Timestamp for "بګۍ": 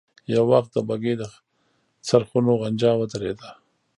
0.87-1.13